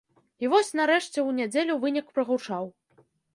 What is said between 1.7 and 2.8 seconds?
вынік прагучаў.